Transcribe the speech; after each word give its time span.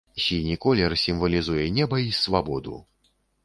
Сіні 0.27 0.55
колер 0.63 0.95
сімвалізуе 1.03 1.67
неба 1.77 2.03
і 2.07 2.11
свабоду. 2.23 2.83